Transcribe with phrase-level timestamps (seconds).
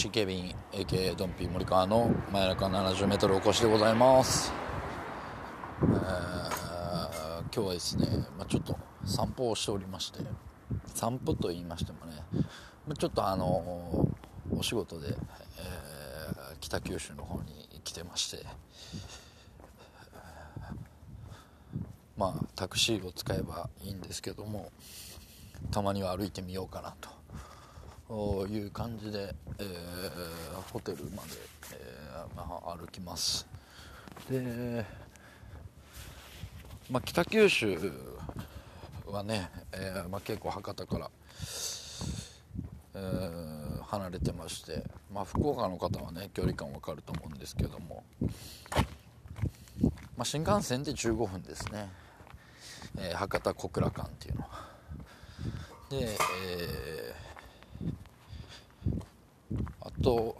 [0.00, 4.50] えー MC ケビン AK ドンピー森川の真夜中 70m お越しでございます、
[5.82, 6.40] えー
[7.52, 8.06] 今日はですね、
[8.38, 10.20] まあ、ちょっと散歩をしておりまして
[10.94, 12.22] 散歩と言いましてもね
[12.96, 13.46] ちょっとあの
[14.50, 15.16] お仕事で、えー
[16.60, 18.44] 北九州の方に来てまして
[22.16, 24.70] まあタクシーを使えばいいんですけども
[25.70, 27.19] たまには歩いてみようかなと。
[28.10, 29.70] いう感じで、えー
[30.72, 31.30] ホテルまで、
[31.72, 33.46] えーまあ、歩きます。
[34.28, 34.84] で、
[36.90, 37.76] まあ、北九州
[39.06, 41.10] はね、えーまあ、結構博多から、
[42.94, 48.28] えー離れてまして、まあ、福岡の方はね距離感わかると思うんですけども、ま
[50.18, 51.88] あ、新幹線で15分ですね、
[52.98, 54.42] えー博多小倉間っていうの。
[54.42, 54.68] は
[55.90, 57.29] で、えー
[60.02, 60.36] と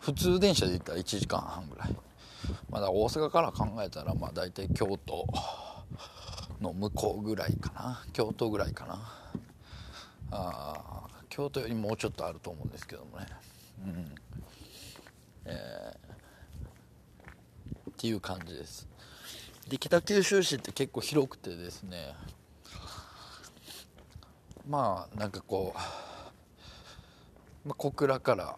[0.00, 1.96] 普通電車で行ったら1時間半ぐらい。
[2.70, 5.26] まだ大阪から考えたらまあ大体京都
[6.60, 8.04] の向こうぐらいかな。
[8.12, 8.98] 京都ぐらいかな。
[10.32, 13.26] あ京都よりもうちょっとあると思うんですけどもね。
[13.84, 14.14] うん。
[15.46, 16.10] えー
[17.90, 18.88] っていう感じです。
[19.68, 22.14] で北九州市って結構広くてですね。
[24.66, 25.78] まあなんかこう、
[27.64, 28.56] まあ、小倉から、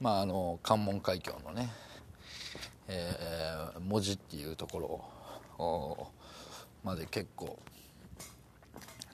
[0.00, 1.70] まあ、あの関門海峡のね、
[2.88, 5.10] えー門司っていうとこ
[5.58, 6.12] ろ
[6.82, 7.58] まで結構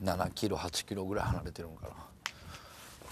[0.03, 1.89] 7キロ8キロぐらい離れてるんか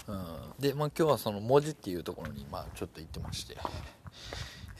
[0.07, 3.57] な、うん、で、まあ、今日はその門司っていうところに、まあ、ちょっと行ってまして、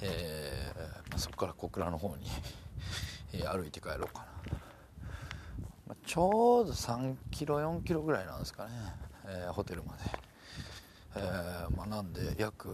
[0.02, 0.80] えー
[1.10, 2.28] まあ、そこから小倉の方に、
[3.34, 4.26] えー歩いて帰ろうかな。
[5.88, 8.72] まあちょうど3キロ4キロぐらいなんですかね、
[9.26, 10.00] えーホテルまで、
[12.00, 12.70] なんで約、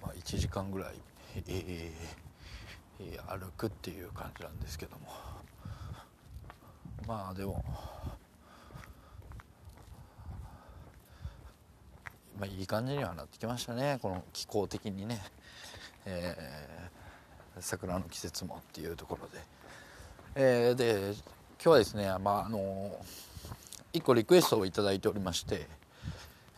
[0.00, 0.94] まあ、1時間ぐらい、
[1.36, 5.06] えーえー歩くっていう感じなんですけども。
[7.06, 7.62] まあでも
[12.40, 13.98] まあいい感じにはなってきましたね。
[14.00, 15.20] この気候的にね、
[16.06, 19.38] えー桜の季節もっていうところで、
[20.36, 21.12] えーで
[21.62, 22.98] 今日はですねまああの
[23.92, 25.68] 一個リクエストをいただいておりまして、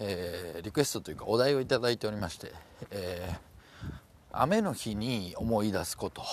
[0.00, 2.52] えーリクエストというかお題をいいておりまして、
[2.90, 3.50] えー
[4.32, 6.24] 雨の日に思い出すことっ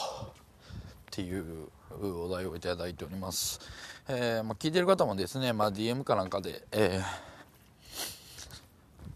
[1.09, 1.69] ていう
[1.99, 3.59] お題をいただいております、
[4.07, 7.27] えーまあ、聞いてる方もですね、まあ、DM かなんかで、えー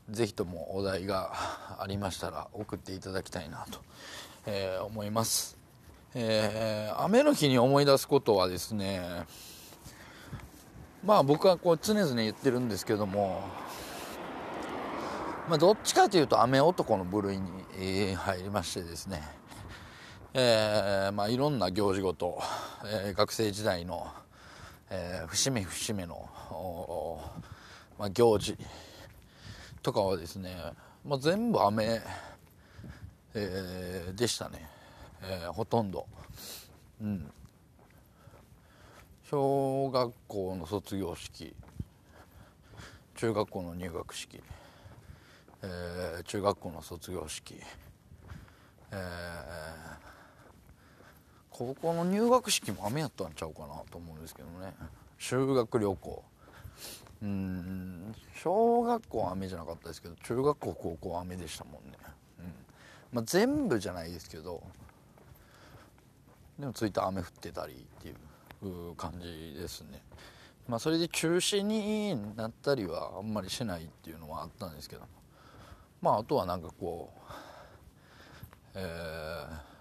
[0.10, 1.32] ぜひともお題が
[1.80, 3.80] ありましたら送っていただきたいなと、
[4.46, 5.58] え思います、
[6.14, 9.24] え雨の日に思い出すことはですね
[11.06, 13.42] まあ僕はこう常々言ってるんですけども
[15.52, 19.22] まあ、どっちかというと雨男の部類に入りましてですね、
[20.34, 22.42] えーまあ、いろんな行事ごと、
[22.86, 24.08] えー学生時代の、
[24.90, 26.30] えー節目節目の、
[28.00, 28.58] まあ、行事
[29.84, 30.56] とかはですね、
[31.06, 32.00] まあ、全部雨、
[33.34, 34.70] えーでしたね、
[35.22, 36.08] えーほとんど。
[37.02, 37.30] うん。
[39.30, 41.54] 小学校の卒業式
[43.18, 44.42] 中学校の入学式。
[45.64, 47.56] えー中学校の卒業式、
[48.92, 50.02] えー
[51.50, 54.74] 高校の入学式も雨やったんちゃうかなと思うんですけどね。
[55.20, 56.24] 修学旅行。
[57.22, 61.98] うん小学校は雨じゃなかったですけど中学校高校は雨でしたもんね、
[62.40, 62.46] うん。
[63.12, 64.64] まあ、全部じゃないですけど
[66.58, 68.12] でもついた雨降ってたりってい
[68.64, 70.02] う感じですね。
[70.68, 75.04] まあそれで中止になったりはあんまりしないっていうのはあったんですけど。
[76.02, 77.22] まああとはなんかこう
[78.76, 79.72] えー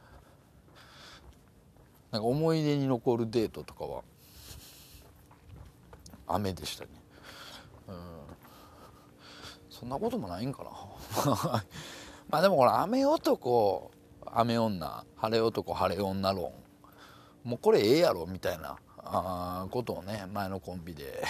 [2.13, 4.03] なんか思い出に残るデートとかは
[6.27, 6.91] 雨でしたね。
[7.89, 7.97] うん。
[9.71, 10.71] そんなこともないんかな。
[12.29, 13.91] まあでもこれ雨男
[14.27, 16.53] 雨女晴れ男晴れ女論
[17.43, 21.25] もうこれええやろみたいなあなことをね前のコンビで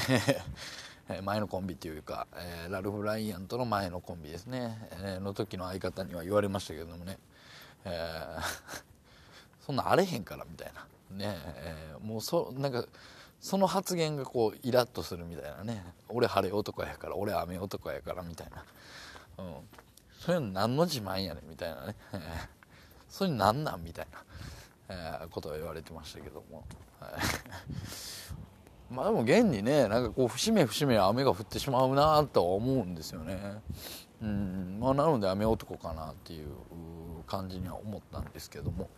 [1.23, 7.19] 前のコンビっていうか、えー、ラルフ・ライアンとの前のコンビですね、えー、の時の相方には言われましたけどもね、
[7.85, 8.43] えー、
[9.67, 10.87] そんなあれへんからみたいな。
[11.11, 12.85] ね、えー、もうそなんか
[13.41, 15.85] その発言がこうイラッとするみたいなね。
[16.09, 18.65] 俺晴れ男やから俺雨男やからみたいな、
[19.39, 19.55] うん、
[20.21, 21.97] そういうの何の自慢やねんみたいなね。
[23.09, 24.25] それ何なんみたいな、
[24.89, 26.65] えー、ことを言われてましたけども、
[28.91, 33.63] まあでも現にねなんかこう節目節目雨が降ってしまうなとは思うんですよね。
[34.23, 34.79] うん。
[34.81, 36.49] まあなので雨男かなっていう
[37.27, 38.89] 感じには思ったんですけども。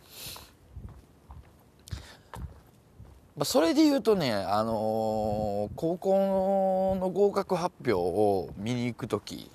[3.35, 9.49] まあ、それで言うとね、あのー、高校の合格発表を見に行く時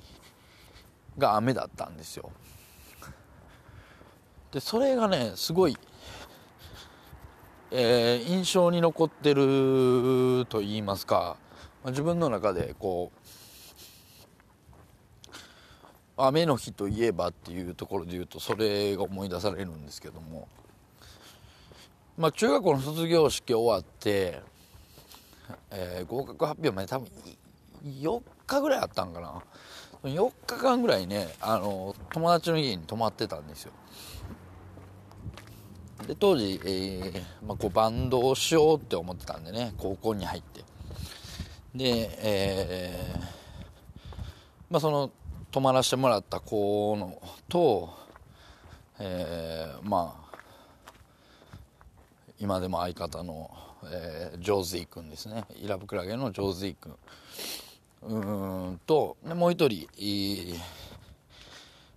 [1.16, 2.32] が雨だったんですよ。
[4.50, 5.76] でそれがねすごい、
[7.70, 11.36] えー、印象に残ってると言いますか、
[11.84, 13.12] まあ、自分の中でこ
[15.26, 15.32] う
[16.16, 20.48] 雨の日といえばっていうところで言うとそれが思い出されるんですけども
[22.18, 24.42] まあ、中学校の卒業式終わって、
[25.70, 27.08] えー、合格発表まで多分
[27.84, 29.40] 4日ぐらいあったんかな。
[30.02, 33.72] 4日間ぐらいねあの友達の家に泊まってたんですよ。
[36.06, 40.62] で当時、えーまあ、こうバンドをしようって思ってたんでね高校に入って。
[41.74, 43.20] で、えー
[44.70, 45.10] まあ、その
[45.50, 47.90] 泊まらせてもらった子のと、
[48.98, 50.38] えー、まあ
[52.38, 53.50] 今でも相方の、
[53.84, 55.44] えー、ジョーズイ君ですね。
[55.56, 56.94] イラブクラゲのジョーズイ君。
[58.02, 58.18] う
[58.72, 59.88] んともう一人、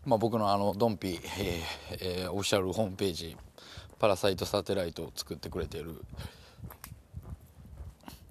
[0.03, 3.37] まあ、僕のあのドンピ、えーえー、オフィシャルホームページ
[4.01, 6.03] パラサイトサテライトを作ってくれてる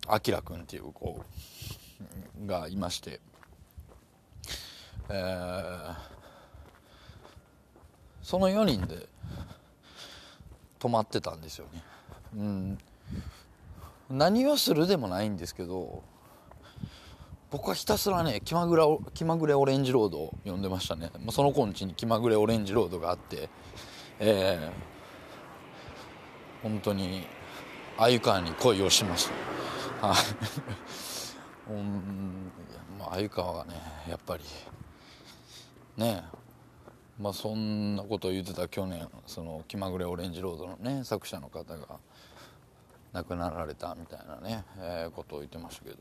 [0.09, 1.25] あきら君っていう子
[2.45, 3.21] がいまして、
[5.09, 5.95] えー、
[8.21, 9.07] その4人で
[10.81, 11.85] 泊まってたんですよね。
[12.37, 12.79] うん。
[14.11, 16.03] 何をするでもないんですけど
[17.53, 21.13] 僕はひたすらね気まぐら気まぐれオレンジロードを呼んでましたね。
[21.31, 23.49] その子んちに気まぐれオレンジロードがあって
[24.23, 24.71] えー、
[26.63, 27.27] 本当に
[27.97, 29.29] 鮎川に恋をしまし
[30.01, 30.17] たはい。
[31.73, 32.53] うん
[32.99, 33.75] 鮎川がね
[34.09, 34.45] やっぱり
[35.97, 36.25] ね。
[37.21, 41.99] まあそんなことを言ってた去年その気まぐれオレンジロードのね作者の方が
[43.13, 45.97] 亡くなられたみたいなね、えー、ことを言ってましたけど。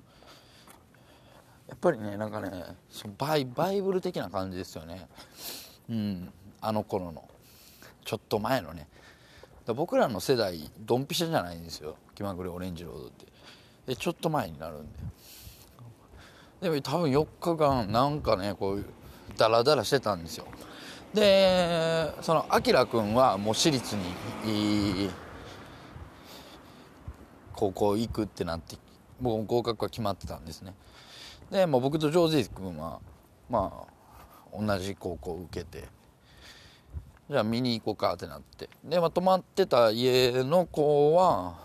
[1.67, 5.07] やっぱりねなんかねそのバイバイブル的な感じですよね。
[5.89, 6.33] うん。
[6.61, 7.27] あの頃の。
[8.05, 8.87] ちょっと前のね。
[9.73, 11.95] 僕らの世代ドンピシャじゃないんですよ。
[12.15, 13.25] 気まぐれオレンジロードって。
[13.87, 14.99] でちょっと前になるんで。
[16.61, 18.85] でも多分4日間なんかねこう
[19.37, 20.45] ダラダラしてたんですよ。
[21.13, 25.09] でそのあきら君はもう私立に
[27.53, 28.77] 高校行くってなって
[29.19, 30.73] 僕も合格は決まってたんですね。
[31.49, 32.99] で、まあ、僕とジョージ君は
[33.49, 33.85] ま
[34.53, 35.98] あ同じ高校を受けて。
[37.29, 38.69] じゃあ見に行こうかってなって。
[38.83, 41.55] で、まあ、泊まってた家の子は、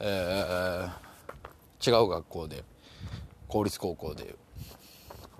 [0.00, 2.64] えー、違う学校で
[3.48, 4.34] 公立高校で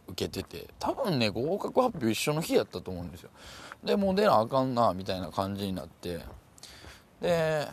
[0.08, 3.30] 受けてて多分ね合格発表一緒の日やったと思うんですよ。
[3.82, 6.20] でもう出なあかんなみたいな感じになって。
[7.22, 7.68] で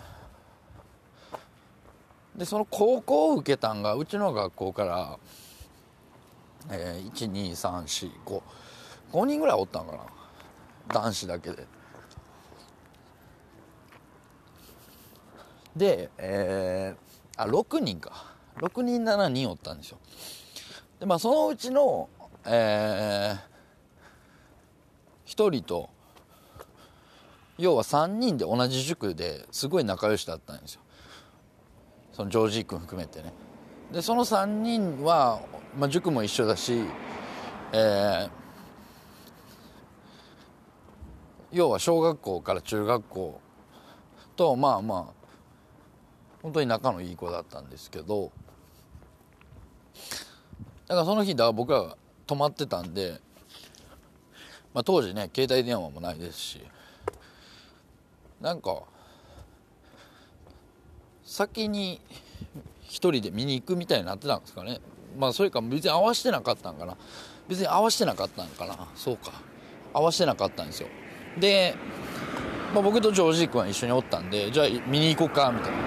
[2.37, 5.19] でその高校を受けたんがうちの学校から、
[6.71, 8.41] えー、12345
[9.11, 10.18] 5人ぐらいおったんかな。
[10.93, 11.67] 男子だけで。
[15.75, 18.29] でえー、あ6人か。
[18.59, 19.97] 6人7人おったんですよ
[20.99, 22.09] でまあそのうちの
[22.45, 25.89] えー、1人と
[27.57, 30.81] 要は3人で同じ塾ですごい仲良しだったんですよ。
[32.13, 33.33] そのジョージー君含めてね。
[33.91, 35.41] でその3人は、
[35.77, 36.85] まあ、塾も一緒だし、
[37.73, 38.29] えー、
[41.51, 43.41] 要は小学校から中学校
[44.35, 45.27] とまあまあ
[46.41, 48.31] 本当に仲のいい子だったんですけど
[50.87, 53.19] だからその日だ僕ら泊まってたんで、
[54.73, 56.61] まあ、当時ね携帯電話もないですし
[58.39, 58.83] なんか
[61.23, 62.01] 先に
[62.81, 64.79] 一人で見に行くみたいになってたんですかね。
[65.17, 66.97] まあそれか別に合わせてなかったんかな。
[67.47, 68.87] 別に合わせてなかったんかな。
[68.95, 69.33] そうか。
[69.93, 70.89] 合わせてなかったんですよ。
[71.37, 71.75] で、
[72.73, 75.77] まあ、僕とジョージー君は一緒におったんでじゃあ見に行こうかみたいな。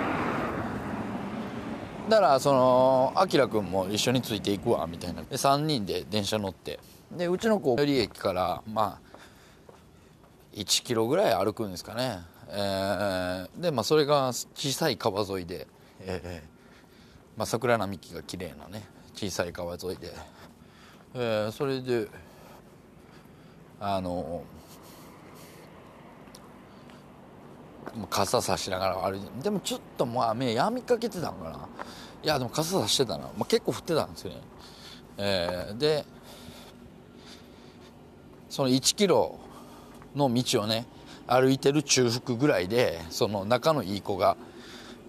[2.08, 5.22] だからそのあきらくんも一緒についていくわみたいな。
[5.22, 6.78] で3人で電車乗って。
[7.16, 9.12] でうちの子寄り駅からまあ
[10.54, 12.18] 1キロぐらい歩くんですかね、
[12.48, 15.66] えー、でまあそれが小さい川沿いで、
[16.00, 18.84] えーまあ、桜並木が綺麗なね
[19.14, 20.12] 小さい川沿いで、
[21.14, 22.08] えー、それで
[23.80, 24.42] あの
[28.08, 31.68] 傘さしながら歩いてでもちょっともう雨やみかけてたんかな。
[32.22, 34.40] いやでも傘さしてたな、まあ、結構降ってたんですよね、
[35.18, 36.04] えー、で
[38.48, 39.40] その1キロ
[40.14, 40.86] の道をね
[41.26, 44.36] 歩いてる中腹ぐらいでその仲のいい子が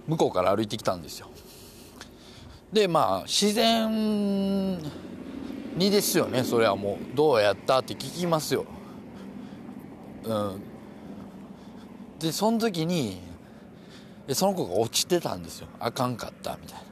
[0.07, 1.29] 向こうから歩いてきたんですよ。
[2.71, 4.77] でまあ自然
[5.75, 6.43] にですよね。
[6.43, 8.65] それはもうどうやったって聞きますよ。
[10.23, 10.72] うん。
[12.23, 13.21] でその時に
[14.31, 15.67] その子が落ちてたんですよ。
[15.79, 16.83] あかんかったみたいな。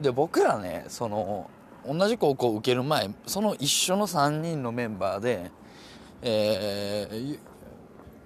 [0.00, 1.48] で僕らねその
[1.86, 5.52] 同じ高校受ける前その一緒の3人のメンバーで
[6.26, 7.38] えー、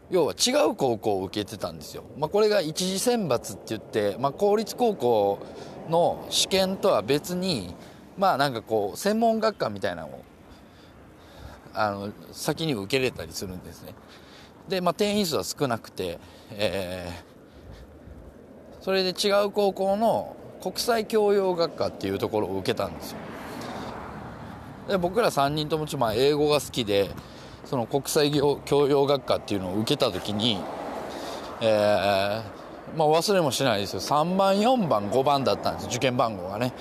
[0.08, 5.40] 要は違う高校を受けてたんですよ、まあ、これが一次選抜って言って、まあ、公立高校
[5.90, 7.74] の試験とは別に
[8.16, 10.24] まあなんかこう専門学科みたいなのを
[11.74, 13.94] あの先に受けれたりするんですね。
[14.68, 16.18] で、まあ、定員数は少なくて、
[16.50, 23.18] えー、それで違う高校の国際教養学科っていうところを受けたんですよ。
[24.88, 27.10] で僕ら3人ともちまあ英語が好きで
[27.64, 28.30] その国際
[28.64, 30.58] 教養学科っていうのを受けた時に、
[31.60, 34.00] えー、まあ、忘れもしないですよ。
[34.00, 35.86] 3番4番5番だったんです。
[35.88, 36.72] 受験番号がね。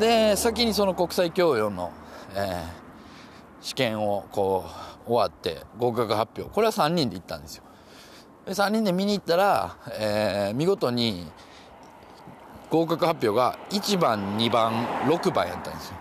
[0.00, 1.92] で先にその国際教養の、
[2.34, 2.62] えー、
[3.60, 6.52] 試験をこう終わって合格発表。
[6.52, 7.64] これは3人で行ったんですよ。
[8.46, 11.30] で3人で見に行ったら、えー、見事に
[12.70, 14.72] 合格発表が1番2番
[15.06, 15.96] 6番やったんですよ。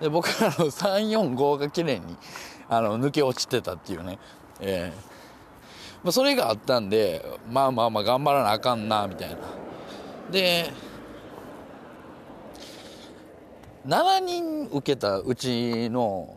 [0.00, 2.16] で僕らの 345が綺麗に
[2.68, 4.18] あの抜け落ちてたっていうね、
[4.60, 5.08] えー
[6.02, 9.36] まあ、それがあったんでまあまあまあ頑張らなあかんなみたいな。
[10.30, 10.70] で
[13.86, 16.36] 7人受けたうちの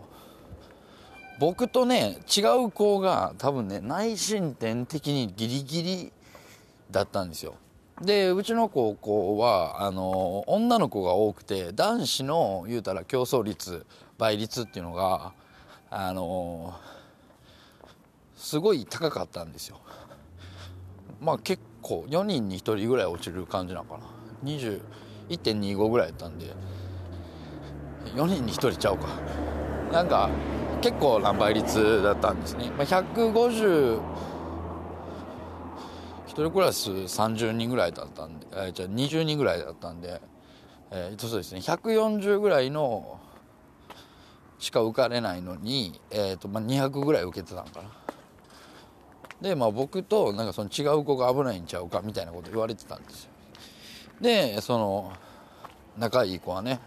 [1.41, 6.13] 僕とね違う子が多分ね内申点的にギリギリ
[6.91, 7.55] だったんですよ。
[7.99, 13.87] でうちの高校はあの女の子が多くて男子の言うたら競争率
[14.19, 15.33] 倍率っていうのが
[15.89, 16.75] あの
[18.35, 19.79] すごい高かったんですよ。
[21.19, 24.03] まあ結構4人に1人ぐらい落ちる感じなのかな。
[24.43, 26.45] 21.25ぐらいやったんで
[28.13, 29.07] 4人に1人ちゃうか。
[29.91, 30.29] なんか
[30.81, 34.01] 結構な倍率だったんですね、まあ、150
[36.27, 40.21] 1人クラス30人ぐらいだったんで、えー、じゃあ20人ぐらいだったんで、
[40.89, 41.59] えー、そうですね。
[41.59, 43.19] 140ぐらいの
[44.57, 47.89] しか受かれないのに、えーとまあ、200ぐらい受けてたんかな。
[49.41, 53.31] で、まあ、僕となんかその違う子が危ないんちゃうかみたいなこと言われてたんですよ。
[54.21, 55.11] でその
[55.97, 56.79] 仲いい子はね、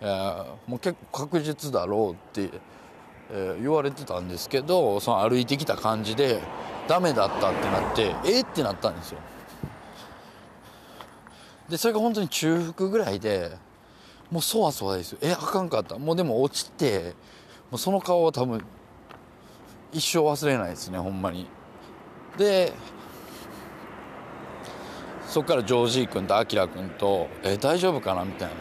[0.00, 2.58] えー、もう結構確実だろうって、
[3.32, 6.40] えー、言われてたんですけどその歩いてきた感じで
[6.88, 9.18] ダメだったってなってえー、ってなったんですよ。
[11.68, 13.56] でそれが本当に中腹ぐらいで
[14.30, 15.18] もうそわそわですよ。
[15.22, 15.96] えあかんかった。
[15.98, 17.14] もうでも落ちて
[17.70, 18.60] もうその顔は多分
[19.92, 21.46] 一生忘れないですねほんまに。
[22.36, 22.72] で
[25.26, 28.54] そこからジョージー君とアキラ君と「え大丈夫かな?」みたいな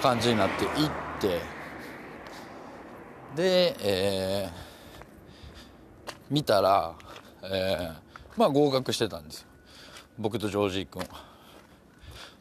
[0.00, 0.90] 感じになって行っ
[1.20, 1.40] て
[3.38, 6.92] で、えー、見たら、
[7.44, 7.94] えー、
[8.36, 9.46] まあ合格してたんですよ。
[10.18, 11.06] 僕とジョージー君。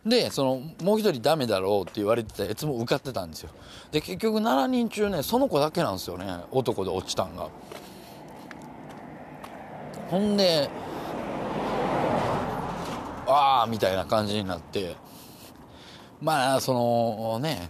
[0.03, 3.51] でそのもう一人ダメだろうって言われてたやつも受かってたんですよ。
[3.91, 6.25] で結局7人中ねその子だけなんですよね。
[6.49, 7.47] 男で落ちたんが。
[10.09, 10.67] ほんで
[13.27, 14.95] ああみたいな感じになって。
[16.19, 17.69] まあそのね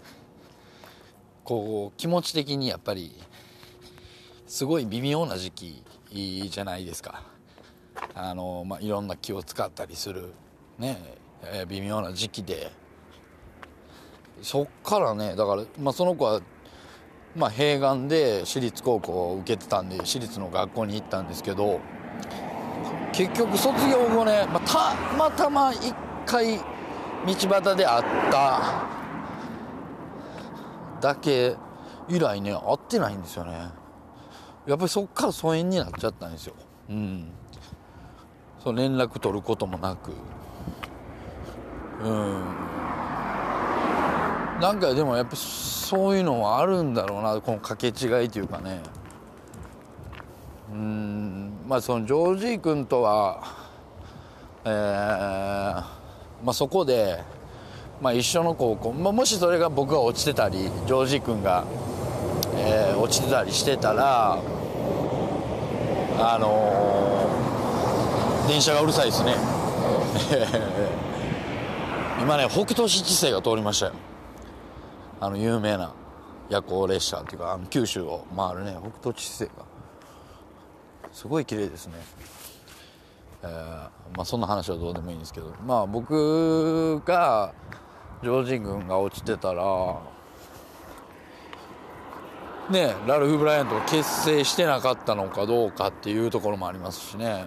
[1.48, 3.16] こう気持ち的にやっぱり
[4.48, 7.24] すごい微妙な時期じゃないですか。
[8.14, 10.34] あの、まあ、いろんな気を使ったりする
[10.78, 11.02] ね
[11.44, 12.70] え、微妙な時期で。
[14.42, 16.42] そっからねだから、まあ、その子は、
[17.34, 21.80] まあ、併願で私立高校を受けてたんで私立の学校に行ったんですけど
[23.14, 28.97] 結局卒業後ね、まあ、たまたま一回道端で会った。
[31.02, 31.56] だけ
[32.08, 33.70] 以来ね会ってないんですよね。
[34.66, 36.54] やっぱりそっから疎遠になっちゃったんですよ。
[36.90, 37.32] うん。
[38.64, 40.12] そう連絡取ることもなく。
[42.04, 42.44] うん。
[44.60, 48.82] なんかでもやっぱそういうのはあるんだろうなこの掛け違いというかね。
[50.72, 51.52] うん。
[51.68, 53.68] まあそのジョージー君とは
[54.66, 55.84] えー、ま
[56.48, 57.24] あそこで、
[58.02, 61.66] まあ、一緒の高校、まあ、もしそれが僕が落ちてたりジョージ君が、
[62.56, 64.40] えー、落ちてたりしてたら
[66.20, 69.36] あのー、電車がうるさいですね。
[72.20, 73.94] 今ね北斗七星が通りましたよ。
[75.20, 75.94] あの有名な
[76.50, 79.52] 夜行列車っていうかあの九州を回るね北斗七星が。
[81.12, 81.94] すごい綺麗ですね。
[83.44, 85.54] えー、まあそんな話はどうでもいいんですけど。
[85.66, 87.54] まあ僕が
[88.24, 90.02] 常人軍が落ちてたら
[92.70, 97.46] ねラルフ・ブライアントが結成してなかったのかどうかっていうところもありますしね。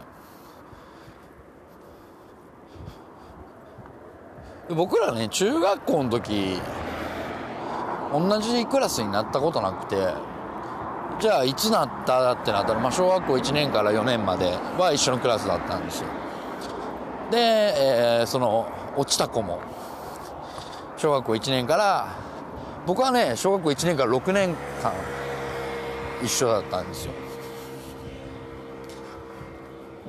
[4.69, 6.61] 僕らね中学校の時
[8.13, 10.15] 同じクラスになったことなくて
[11.21, 14.47] じゃあいつなったってなったら、まあ、小学校1年から4年まで
[14.79, 16.09] は一緒のクラスだったんですよ。
[17.31, 19.61] で、えー、その落ちた子も
[21.01, 22.15] 小学校1年から
[22.87, 24.93] 僕はね小学校1年から6年間
[26.23, 27.13] 一緒だったんですよ。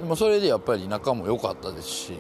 [0.02, 2.18] でもそれでやっぱり仲も良かったですし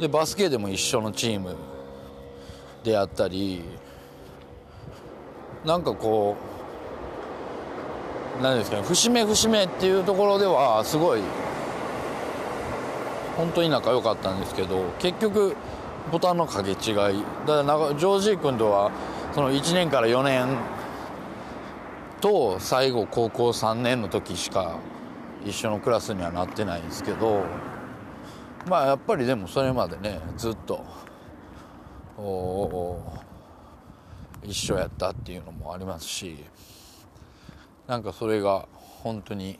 [0.00, 1.56] でバスケでも一緒のチーム
[2.82, 3.62] であったり
[5.62, 6.36] なんかこ
[8.40, 11.20] う何ですかね節目節目っていうところではすごい
[13.36, 15.56] 本当に仲良かったんですけど結局
[16.10, 16.96] ボタンの掛け違い。
[17.46, 18.90] だからジョージー君とは
[19.34, 20.46] その1年から4年
[22.20, 24.78] と最後高校3年の時しか
[25.44, 27.44] 一緒のクラスにはなってないんですけど
[28.68, 30.84] まあやっぱりでもそれまでねずっと
[34.44, 36.36] 一緒やったっていうのもありますし
[37.86, 38.66] なんかそれが
[39.02, 39.58] 本当に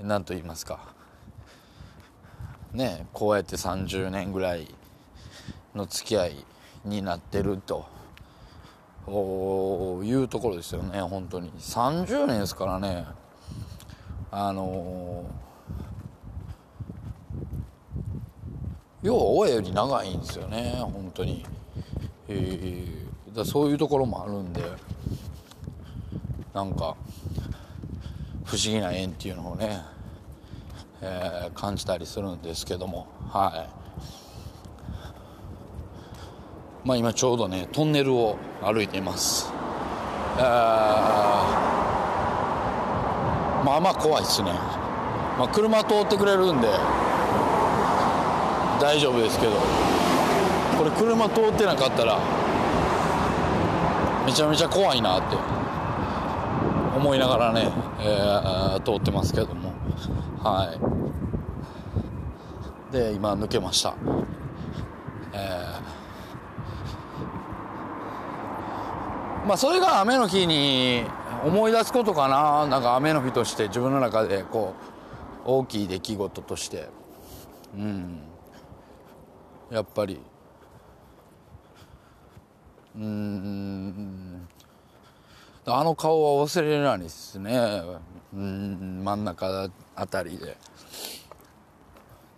[0.00, 0.99] 何と言いますか
[2.72, 4.74] ねこうやって30年ぐらい
[5.74, 6.44] の付き合い
[6.84, 7.86] になってると
[9.08, 13.06] いうところですよね本当に30年ですからね
[14.30, 21.44] あのー、要は親より長いんですよね本当に。
[22.28, 24.62] えー、だそういうところもあるんで
[26.54, 26.96] なんか
[28.44, 29.80] 不思議な縁っていうのをね、
[31.02, 33.70] えー、感じたりするんですけどもはい。
[36.86, 39.52] まあ今ちょうどねトンネルを歩いています。
[40.38, 40.44] えー、
[43.64, 44.50] まあまあ怖いですね。
[45.38, 46.68] まあ車通ってくれるんで
[48.80, 49.52] 大丈夫ですけど
[50.78, 52.18] これ車通ってなかったら
[54.26, 55.36] めちゃめちゃ怖いなって
[56.96, 59.72] 思いながらね、えー、通ってますけども。
[60.42, 60.89] はい。
[62.90, 63.94] で今抜けました。
[65.32, 71.04] えー、まあそれが雨の日に
[71.44, 72.66] 思い出すことかな。
[72.66, 74.74] なんか雨の日として自分の中でこ
[75.46, 76.88] う大きい出来事として。
[77.76, 78.22] うん。
[79.70, 80.20] やっぱり。
[82.96, 84.48] うん。
[85.64, 87.82] あの顔は忘れないですね。
[88.34, 89.02] うん。
[89.04, 90.56] 真ん中あたりで。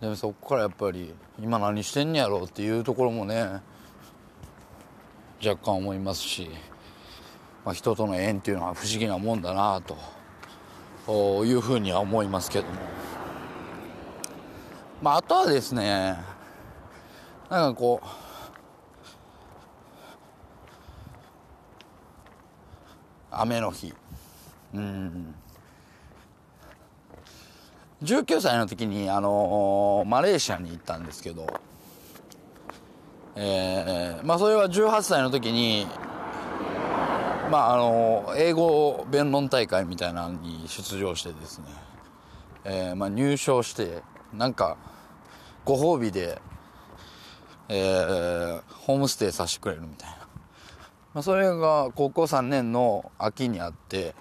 [0.09, 3.61] でそこからやっぱり今何してんねやろうっていうところもね
[5.43, 6.49] 若干思いますし、
[7.63, 9.81] まあ、人との縁っていうのは不思議なもんだな
[11.05, 12.73] というふうには思いますけども。
[15.01, 16.17] まああとはですね
[17.49, 18.07] なんかこう
[23.31, 23.93] 雨の日。
[24.73, 25.35] うん。
[28.03, 31.47] 19歳の時にあのマレーシアに行ったんですけど
[33.35, 35.87] えー、まあそれは18歳の時に
[37.49, 41.65] まああの英語弁論大会みたいなのに出場してですね、
[42.63, 44.77] えー、まあ入賞してなんか
[45.65, 46.39] ご褒美で、
[47.69, 50.17] えー、ホームステイさせてくれるみたいな。
[51.13, 54.15] まあ、それが高校3年の秋にあって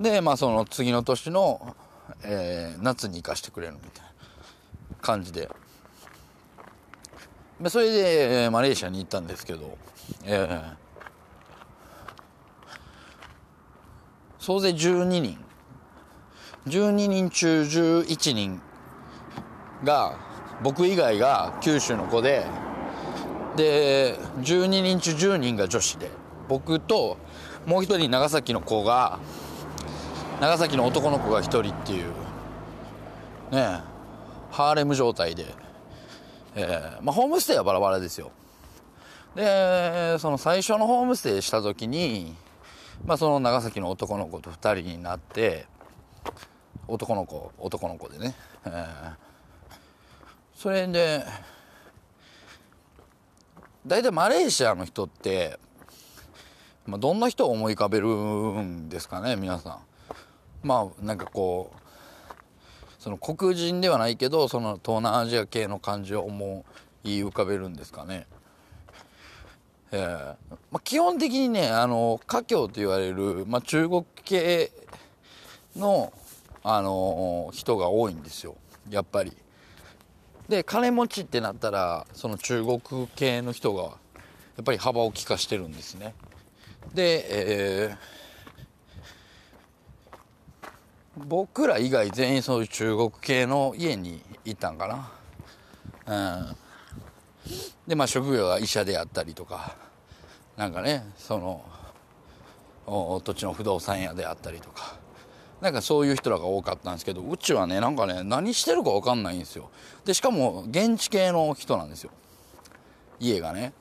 [0.00, 1.76] でまあその次の年の、
[2.22, 5.48] えー、夏に行かしてくれるみたいな感じで。
[7.60, 9.78] でそれで、えー、マレーシアに行ったんですけど、
[10.24, 10.74] えー、
[14.40, 15.38] 総勢12人
[16.66, 18.60] 12人中11人
[19.84, 20.18] が
[20.62, 22.44] 僕以外が九州の子で
[23.56, 26.10] で12人中10人が女子で
[26.48, 27.18] 僕と
[27.66, 29.20] もう一人長崎の子が
[30.42, 32.08] 長崎の男の子が1人っていう
[33.52, 33.78] ね
[34.50, 35.46] ハーレム状態で、
[36.56, 38.32] えーまあ、ホームステイはバラバラですよ。
[39.36, 42.34] でその最初のホームステイした時に、
[43.04, 45.66] まあ、その長崎の男の子と2人になって
[46.88, 49.14] 男の子男の子でね、えー、
[50.56, 51.24] それで
[53.86, 55.60] 大体マレーシアの人って、
[56.84, 59.91] まあ、どんな人を思い浮かべるんですかね皆さん。
[60.62, 61.82] まあなんかこう
[63.02, 66.64] その黒人ではないけどその東南アジア系の感じを思
[67.04, 68.26] い浮かべるんですかね。
[69.90, 70.36] えー
[70.70, 74.72] まあ、基本的にねあの華僑と言われる、まあ、中国系
[75.76, 76.12] の、
[76.64, 78.56] あの人が多いんですよ。
[78.88, 79.36] やっぱり。
[80.48, 83.90] で金持ちってなったらその中国系の人がや
[84.60, 86.14] っぱり幅を利かしてるんですね。
[86.94, 87.96] で、えー、
[91.16, 95.10] 僕ら以外全員そういう中国系の家に行ったんか
[96.06, 96.54] な。
[96.54, 96.56] うん。
[97.86, 99.76] でまあ職業が医者であったりとか
[100.56, 101.64] なんかねその
[102.86, 104.96] お土地の不動産屋であったりとか
[105.60, 109.70] なんかそういう人らが多かったんですけどうちはねなんかね何してるか分かんないんですよ。
[110.04, 112.10] でしかも現地系の人なんですよ。
[113.20, 113.72] 家がね。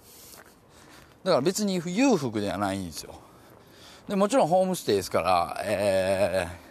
[1.24, 3.16] だから別に裕福ではないんですよ。
[4.08, 6.48] でもちろんホームステイですからえ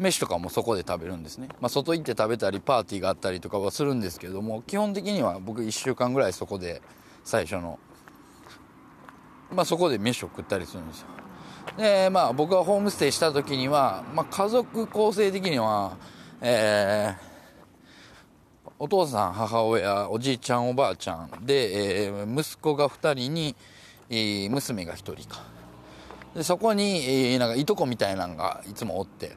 [0.00, 6.80] 飯とかもそこで食べるんですね、まあ、外行って食べたりパーティーがあったりとかはするんですけども基本的には僕1週間ぐらいそこで
[7.22, 7.78] 最初の
[9.52, 11.06] まあそこで飯を食ったりするんですよ。
[11.76, 15.96] でまあ僕がホームステイした時には、まあ、家族構成的には
[16.42, 23.54] えー、お父さん母親おじいちゃんおばあちゃんで、えー、息子が2人に、
[24.08, 25.42] えー、娘が1人か。
[26.34, 29.36] でそこに、えー、なんかいとこみたいなのがいつもおって。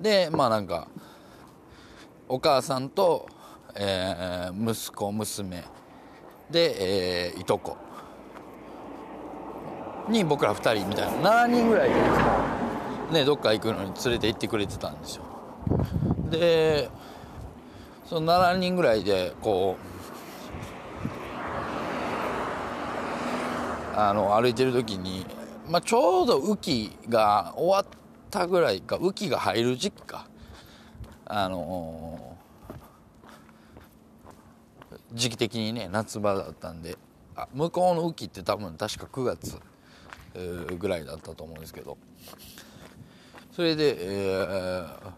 [0.00, 0.88] でまあなんか
[2.28, 3.28] お母さんと、
[3.74, 5.64] えー、息子娘
[6.50, 7.76] で、えー、いとこ
[10.08, 11.94] に僕ら2人みたいな7人ぐらいで
[13.12, 15.24] ねどっか行くのに連れて行ってくれてたんですよ。
[16.30, 16.88] で
[18.06, 20.00] その7人ぐらいでこう
[23.98, 25.26] あの歩いてる時に、
[25.68, 27.99] まあ、ちょうど雨季が終わっ
[28.30, 30.26] たぐらいか雨季が入る時期か。
[31.32, 32.36] あの
[35.12, 36.96] 時期的にね夏場だったんで
[37.36, 39.56] あ向こうの雨季って多分確か9月
[40.78, 41.98] ぐらいだったと思うんですけど。
[43.52, 45.12] それで、えー、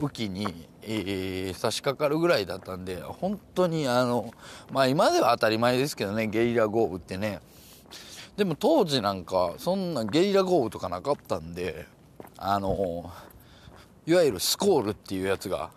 [0.00, 4.32] 雨季に、えー、差し掛かるぐらいだったんで本当にあの
[4.70, 7.40] まあ今では当たり前ですけどねゲリラ豪雨ってね。
[8.36, 11.86] でも当時なんかそんなゲリラ豪雨とかなかったんで
[12.36, 13.10] あの
[14.06, 15.70] いわゆるスコールっていうやつが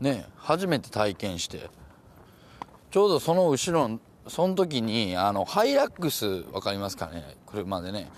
[0.00, 1.70] ね初めて体験して
[2.90, 7.36] ちょうどその後ろその時にあのハイラックス分かりますかね？
[7.46, 8.10] 車でね。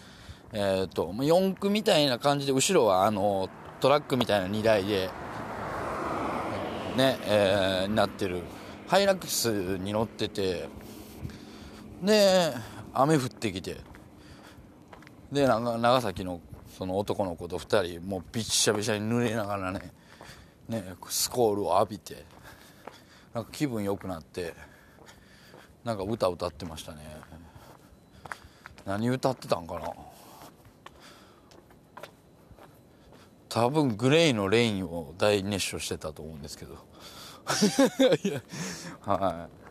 [0.53, 3.49] えっ、ー、と四駆みたいな感じで後ろはあの
[3.81, 5.09] トラックみたいな荷台で
[6.97, 8.43] ねえー、なってる。
[8.87, 10.69] ハイラックスに乗ってて
[12.05, 12.55] で
[12.93, 13.77] 雨降ってきて。
[15.33, 16.41] で長崎の
[16.79, 19.93] その男の子と2人もうびっしゃびしゃに濡れながらね
[20.69, 22.25] ねスコールを浴びて
[23.33, 24.55] なんか気分良くなって
[25.83, 27.01] なんか歌歌ってましたね。
[28.87, 29.93] 何歌ってたんかな。
[33.49, 36.77] 多分グレイの「レイン」を大熱唱してたと思うんですけど。
[39.05, 39.64] はい。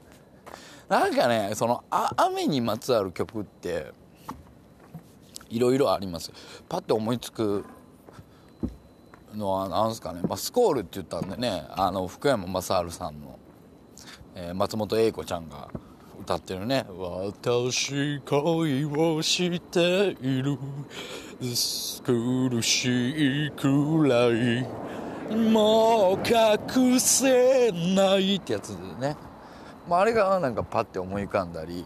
[0.94, 3.92] なんかねそのあ雨にまつわる曲って
[5.50, 6.32] いろいろあります。
[6.70, 7.66] パッて思いつく
[9.34, 13.40] のは何すかね、まあ、スコールって言ったんでねあの福山雅治さんの、
[14.36, 15.68] えー、松本英子ちゃんが
[16.22, 20.60] 歌ってるね「私恋をしている
[22.06, 24.68] 苦しいくらい
[25.36, 29.18] もう隠せない」ってやつでね、
[29.88, 31.86] まあ、あれがなんかパッて思い浮かんだり。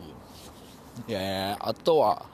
[1.08, 2.26] いやあとは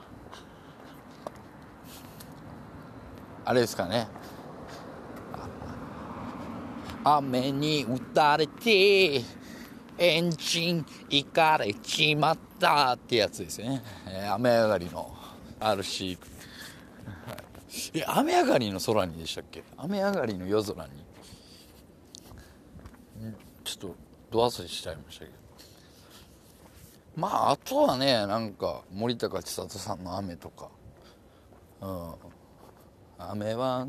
[3.44, 4.08] あれですかね。
[7.04, 9.20] 雨に打たれて
[9.98, 15.14] エンジン行かれちまったってやつですね、えー、雨上がりの
[15.60, 16.18] RC
[17.92, 19.62] え雨上がりの空にでしたっけ？
[19.76, 21.04] 雨上がりの夜空に。
[23.64, 23.96] ちょっと
[24.30, 25.43] ド忘れしちゃいましたけど。
[27.16, 30.68] まああとはねなんか森高千里さんの「雨」とか
[31.80, 32.14] 「うん、
[33.18, 33.86] 雨は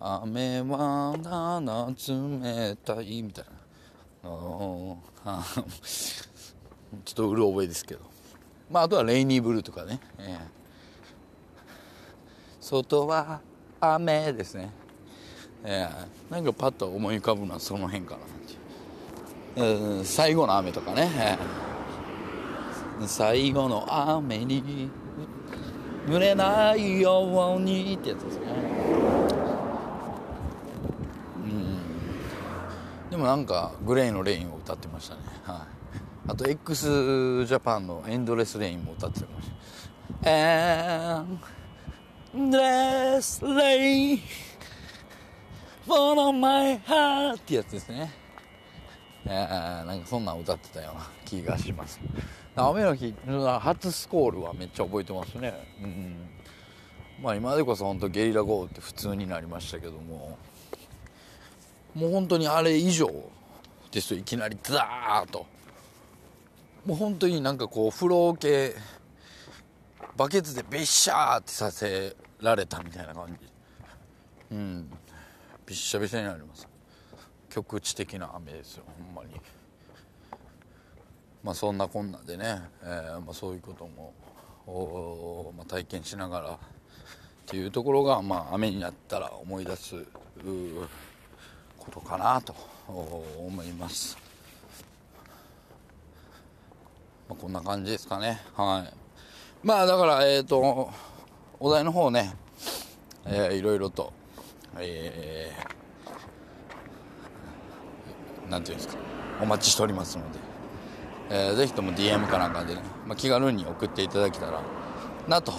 [0.00, 4.30] 雨はなな冷たい」みたいな。
[4.30, 4.96] うん。
[7.04, 8.00] ちょっとうる覚えですけど。
[8.70, 10.58] まああとは「レイニーブルー」とかね、ええ。
[12.60, 13.40] 外は
[13.80, 14.70] 雨ですね、
[15.64, 18.18] えー、なんかパッと思い浮かぶのはその辺か
[19.56, 20.00] なう。
[20.00, 21.77] ん最後の雨とかね、えー、
[23.06, 24.90] 最後の雨に
[26.06, 28.46] 濡れないようにってやつですね。
[31.36, 31.78] うん。
[33.10, 35.20] でもなんかグレーのレインを歌ってましたね。
[35.44, 35.66] は
[36.26, 36.30] い。
[36.30, 39.48] あと x ジャパンのエンドレスレインも歌ってまし
[40.22, 41.18] た。
[41.20, 41.38] And
[42.34, 44.20] Dress lay
[45.86, 48.12] for my heart ってやつですね。
[49.24, 51.98] なんかそんなん歌ってたような気がします。
[52.66, 53.14] 雨の日、
[53.60, 55.54] 初スコールはめっちゃ覚えてますね。
[55.82, 56.16] うん。
[57.22, 60.38] まあ今でこそ本当ゲリラ豪雨って普通になりましたけども、
[61.94, 63.10] もう本当にあれ以上
[63.90, 65.46] ですよ、いきなりザーッと。
[66.86, 68.74] もう本当になんかこう、風呂系、
[70.18, 73.46] バケツでビッシャーってさせられたみたいな感じ
[74.50, 74.90] うん
[75.64, 76.66] びっしゃびしゃになります
[77.48, 79.40] 局地的な雨ですよほんまに
[81.42, 86.58] まあそんなこんなでね、えーまあ、そういうことも、まあ、体験しながらっ
[87.46, 89.96] ていうところが、まあ、雨になったら思い出す
[91.78, 92.54] ことかなと
[92.86, 94.18] 思います、
[97.28, 98.40] まあ、こんな感じですかね。
[98.54, 98.94] はい。
[99.66, 100.90] まあだからえっ、ー、と
[101.58, 102.34] お題の方ね、
[103.26, 104.12] えー、いろいろと
[104.80, 108.96] えー、なんていうんですか
[109.40, 110.38] お待ちしておりますので、
[111.30, 114.62] えー、ぜひとも DM かなんかでね、まあ、気軽に送っていただけたら
[115.26, 115.52] なと、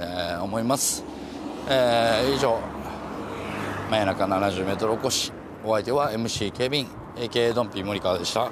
[0.00, 1.04] えー、思います、
[1.68, 2.58] えー、以上
[3.90, 5.32] 真夜中 70m 起こし
[5.64, 8.50] お相手は MC ケビン AK ドンピー森川でした。